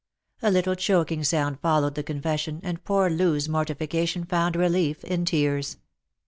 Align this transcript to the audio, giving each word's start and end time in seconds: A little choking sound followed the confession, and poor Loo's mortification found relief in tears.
A 0.41 0.49
little 0.49 0.73
choking 0.73 1.23
sound 1.23 1.59
followed 1.59 1.93
the 1.93 2.01
confession, 2.01 2.59
and 2.63 2.83
poor 2.83 3.07
Loo's 3.07 3.47
mortification 3.47 4.25
found 4.25 4.55
relief 4.55 5.03
in 5.03 5.25
tears. 5.25 5.77